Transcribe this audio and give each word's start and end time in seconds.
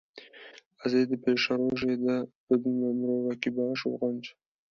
ez 0.85 0.93
ê 0.99 1.01
di 1.09 1.17
pêşerojê 1.23 1.93
de 2.03 2.15
bibima 2.47 2.89
mirovekê 2.99 3.49
baş 3.55 3.79
û 3.89 3.91
qenc. 3.99 4.23